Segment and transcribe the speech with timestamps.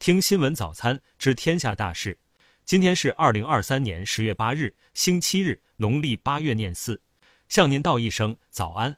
[0.00, 2.18] 听新闻早餐知天下大事。
[2.64, 7.02] 今天是二零二三年十月八日，星期日，农历八月廿四。
[7.50, 8.96] 向您道一声早安。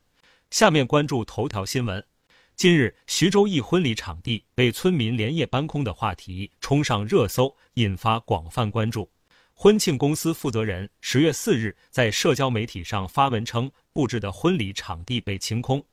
[0.53, 2.07] 下面关注头条新闻。
[2.55, 9.11] 近日，徐州一婚礼场地被村民连夜搬空的话题冲上热搜，引发广泛关注。
[9.55, 15.85] 婚庆公司负责人十月四日在社交媒体上发文称，布置的婚礼场地被清空。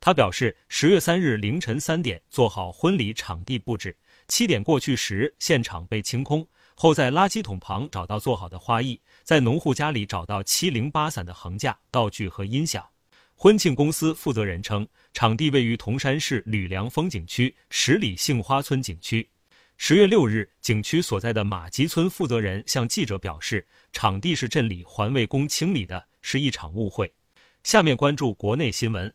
[0.00, 3.96] 他表示，十月三日凌晨三点做好婚礼场地布置，
[4.28, 12.86] 七点过去时现场被清空，后在垃圾桶旁找到做好的花艺，在农户家里找到七零八散的横架、道具和音响。
[13.34, 19.28] 婚庆公司负责人称，场地位于铜山市吕梁风景区十里杏花村景区。
[19.78, 27.14] 十月六日，景区所在的马集村负责人向记者表示，场地是镇里环卫工清理的，是一场误会。
[27.62, 29.14] 下面关注国内新闻。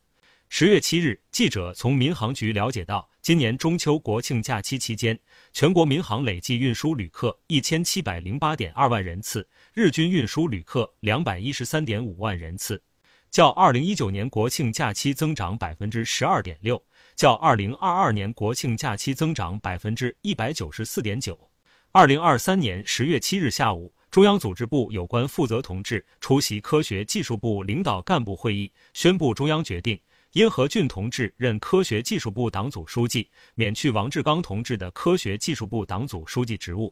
[0.55, 5.19] 十月七日，记者从民航局了解到，今年中秋国庆假期期间，
[5.51, 12.79] 全国民航累计运输旅客一千七百零八点二万人次，日均运输旅客两百一十三点五万人次。
[13.31, 16.79] 较二零一九年国庆假期增长百分之十二点六，
[17.15, 21.49] 较二零二二年国庆假期增长百分之一百九十四点九。
[21.91, 29.99] 二零二三年十月七日下午，中央组织部有关负责同志出席科学技术部领导干部会议，宣布中央决定，
[30.33, 36.91] 殷和俊同志任科学技术部党组书记，免去王志刚同志的科学技术部党组书记职务。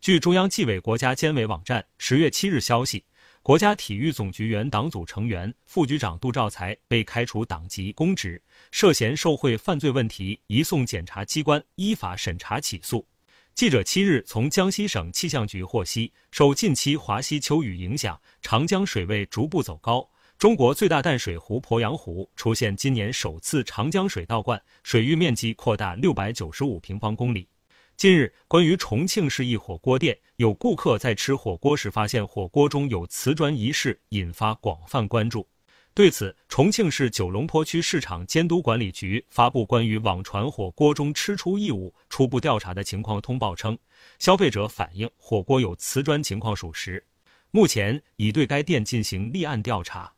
[0.00, 3.04] 据中央纪委国家监委网站十月七日消息。
[3.42, 13.06] 国家体育总局原党组成员、副局长杜兆才被开除党籍公职，涉嫌受贿犯罪问题移送检察机关依法审查起诉。
[13.54, 20.06] 记者七日从江西省气象局获悉，受近期华西秋雨影响，长江水位逐步走高，
[20.40, 27.46] 中国最大淡水湖鄱阳湖出现今年首次长江水倒灌，水域面积扩大六百九十五平方公里。
[27.94, 35.46] 近日，关于重庆市一火锅店有顾客在吃火锅时发现火锅中有瓷砖一事，引发广泛关注。
[35.92, 43.76] 对此，重庆市九龙坡区市场监督管理局发布关于网传火锅中吃出异物、初步调查的情况通报称，
[44.18, 47.06] 消费者反映火锅有瓷砖情况属实，
[47.50, 50.10] 目前已对该店进行立案调查。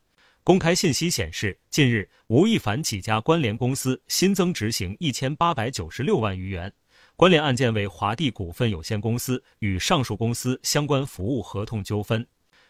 [0.45, 6.69] 公开信息显示，近日吴亦凡几家关联公司新增执行一千八百九十六万余元。
[7.15, 12.27] 关联案件为华帝股份有限公司与上述公司相关服务合同纠纷。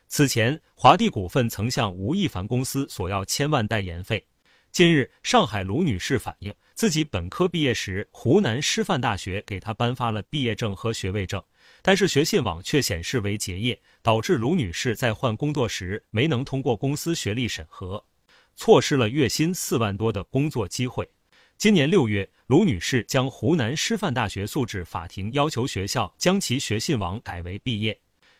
[0.08, 4.24] 此前，华帝股份曾向吴亦凡公司索要千万代言费。
[4.72, 11.44] 近日，上海卢女士反映，自己本科毕业时，湖南师范大学给她颁发了毕业证和学位证，
[11.82, 18.06] 但是学信网却显示为结业，导致卢女士在换工作时没能通过公司学历审核，
[18.54, 21.10] 错失了月薪四万多的工作机会。
[21.58, 27.98] 今年六月，卢女士将湖南师范大学诉至法庭，要求学校将其学信网改为毕业。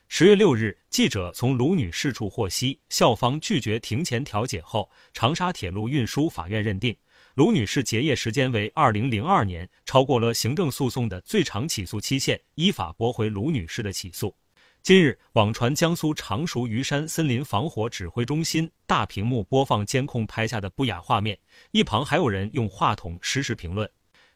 [0.10, 6.94] 十月六日，记者从卢女士处获悉，校方拒绝庭前调解后，长沙铁路运输法院认定
[7.36, 14.36] 卢女士结业时间为二零零二年，超过了行政诉讼的最长起诉期限，依法驳回卢女士的起诉。
[14.84, 21.40] 近日，网传江苏常熟虞山森林防火指挥中心大屏幕播放监控拍下的不雅画面，
[21.72, 23.90] 一旁还有人用话筒实时评论。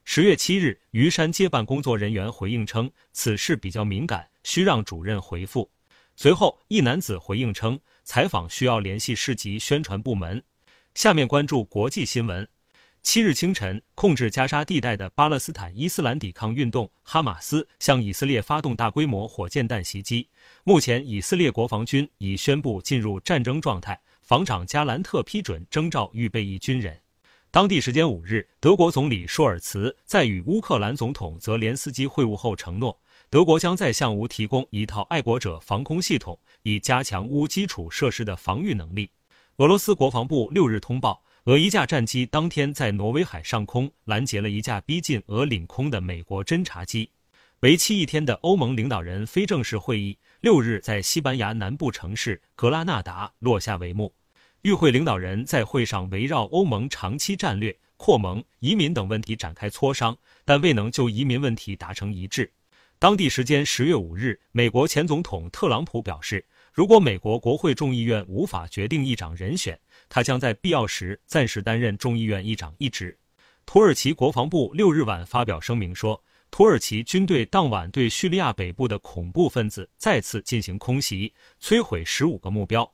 [0.06, 5.70] 十月七日，虞山接办工作人员回应称，此事比较敏感，需让主任回复。
[6.16, 10.42] 随后，一男子回应称，采访需要联系市级宣传部门。
[10.96, 12.48] 下面关注国际新闻。
[13.10, 20.28] 七日清晨，控制加沙地带的巴勒斯坦伊斯兰抵抗运动哈马斯向以色列发动大规模火箭弹袭击。
[20.66, 23.98] 目前，以色列国防军已宣布进入战争状态。
[24.24, 27.00] 防长加兰特批准征召预备役军人。
[27.50, 39.10] 当地时间五日，德国总理舒尔茨在与乌克兰总统泽连斯基会晤后承诺，德国将在向乌提供一套爱国者防空系统，以加强乌基础设施的防御能力。
[39.60, 41.24] 俄罗斯国防部六日通报。
[41.48, 47.10] 俄一架战机当天在挪威海上空拦截了一架逼近俄领空的美国侦察机。
[47.62, 54.14] 为期一天的欧盟领导人非正式会议六日在西班牙南部城市格拉纳达落下帷幕。
[54.64, 62.52] 与会领导人在会上围绕欧盟长期战略、扩盟、移民等问题展开磋商，但未能就移民问题达成一致。
[63.00, 66.44] 当地时间十月五日，美国前总统特朗普表示，
[66.78, 73.18] 如果美国国会众议院无法决定议长人选，他将在必要时暂时担任众议院议长一职。
[73.66, 82.88] 土耳其国防部六日晚发表声明说，土耳其军队当晚对叙利亚北部的恐怖分子再次进行空袭，摧毁十五个目标。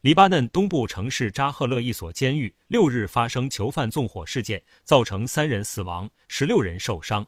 [0.00, 7.26] 黎巴嫩东部城市扎赫勒一所监狱六日发生囚犯纵火事件，造成三人死亡，十六人受伤。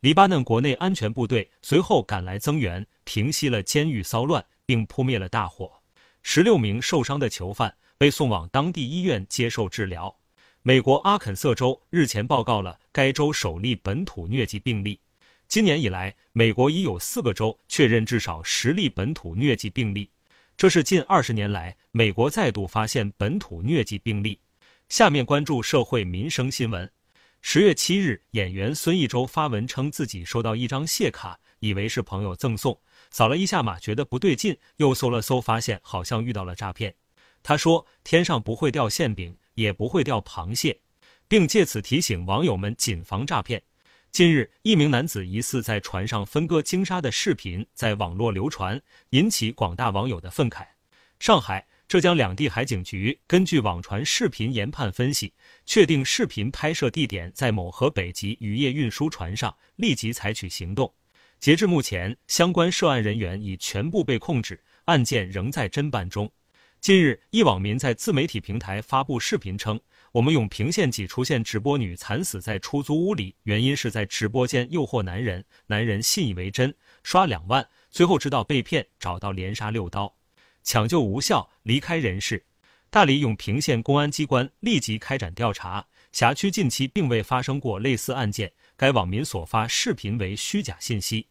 [0.00, 5.72] 黎巴嫩国内安全部队随后赶来增援，平息了监狱骚乱，并扑灭了大火。
[6.22, 10.14] 十六名受伤的囚犯被送往当地医院接受治疗。
[10.62, 15.00] 美国阿肯色州日前报告了该州首例本土疟疾病例。
[15.46, 20.10] 今年以来，美国已有四个州确认至少十例本土疟疾病例，
[20.56, 24.40] 这是近二十年来美国再度发现本土疟疾病例。
[24.88, 26.90] 下面关注社会民生新闻。
[27.42, 32.76] 十月七日，演员孙艺洲发文称自己收到一张谢卡，以为是朋友赠送，
[33.10, 36.94] 扫了一下码，觉得不对劲，又搜了搜，发现好像遇到了诈骗。
[37.42, 40.80] 他说：“天上不会掉馅饼，也不会掉螃蟹，
[41.28, 43.62] 并借此提醒网友们谨防诈骗。”
[44.10, 48.80] 近日，一名男子疑似在船上分割鲸鲨的视频在网络流传，
[49.10, 50.66] 引起广大网友的愤慨。
[51.18, 51.66] 上海。
[51.88, 55.32] 浙江两地海警局根据网传视频研判分析，
[55.64, 60.92] 确定视频拍摄地点在某河北籍渔业运输船上，立即采取行动。
[61.46, 66.28] 截至目前，相关涉案人员已全部被控制，案件仍在侦办中。
[66.80, 69.78] 近日，一网民在自媒体平台发布视频称
[70.10, 80.12] ：“我们永平县几出现直播女惨死在出租屋里，原因是在直播间诱惑男人，男人信以为真，刷两万，最后知道被骗，找到连杀六刀。”
[80.64, 82.44] 抢救无效，离开人世。
[82.90, 88.52] 大理永平县公安机关立即开展调查，辖区近期并未发生过类似案件。
[88.76, 91.28] 该网民所发视频为虚假信息。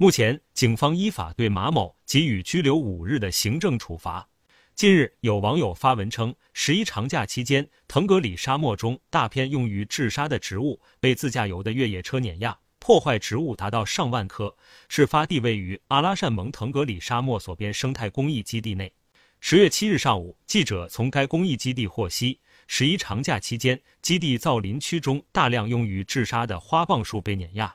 [0.00, 4.28] 目前，警方依法对马某给予拘留五日的行政处罚。
[4.76, 12.56] 近日，有网友发文称，十一长假期间，腾格里沙漠中大片用于治沙的植物被自驾游的越野车碾压。
[12.78, 14.56] 破坏植物达到上万棵。
[14.88, 18.92] 事发地位于阿拉善盟腾格里沙漠所边生态公益基地内。
[19.40, 27.74] 十月七日上午，记者从该公益基地获悉，十一长假期间，基地造林区中大量用于治沙的花棒树被碾压。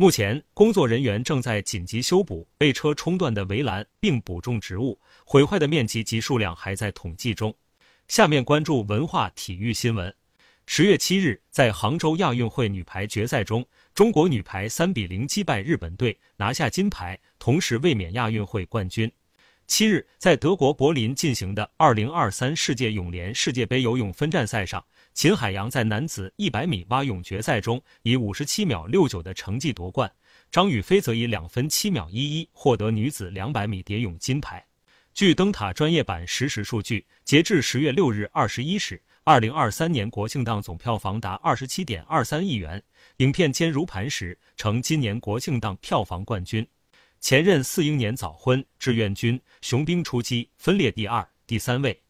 [0.00, 4.96] 目前，工作人员正在紧急修补被车冲断的围栏，并补种植物。
[5.24, 7.52] 毁坏的面积及数量还在统计中。
[8.06, 10.14] 下面关注文化体育新闻。
[10.66, 19.10] 十月七日，在杭州亚运会女排决赛中，中国女排三比零击败日本队，拿下金牌，同时卫冕亚运会冠军。
[19.66, 24.82] 七日，在德国柏林进行的二零二三世界泳联世界杯游泳分站赛上，
[25.18, 30.08] 秦海洋在男子一百米蛙泳决赛中以五十七秒六九的成绩夺冠，
[30.48, 34.64] 张雨霏则以两分七秒一一获得女子两百米蝶泳金牌。
[35.12, 39.02] 据灯塔专业版实时数据，截至十月六日二十一时。
[39.24, 42.80] 二零二三年国庆档总票房达二十七点二三亿元，
[43.16, 46.64] 影片《坚如磐石》成今年国庆档票房冠军。
[47.18, 52.00] 前任四英年早婚，志愿军雄兵出击分列第二、第三位。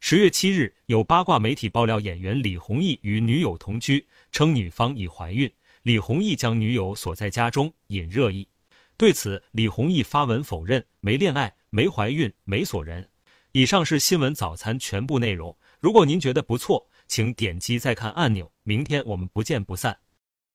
[0.00, 5.52] 十月七日，有八卦媒体爆料演员李弘毅与女友同居，称女方已怀孕。
[5.82, 8.48] 李弘毅将女友锁在家中，引热议。
[8.96, 13.08] 对此，李弘毅发文否认，没恋爱，没怀孕，没锁人。
[13.52, 15.56] 以上是新闻早餐全部内容。
[15.80, 18.50] 如果您觉得不错，请点击再看按钮。
[18.62, 19.98] 明天我们不见不散。